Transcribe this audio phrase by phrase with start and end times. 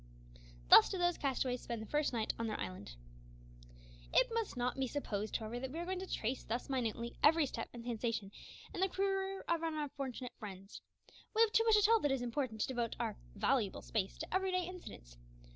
[0.69, 2.95] Thus did those castaways spend the first night on their island.
[4.11, 7.45] It must not be supposed, however, that we are going to trace thus minutely every
[7.45, 8.31] step and sensation
[8.73, 10.81] in the career of our unfortunate friends.
[11.35, 14.33] We have too much to tell that is important to devote our "valuable space" to
[14.33, 15.17] everyday incidents.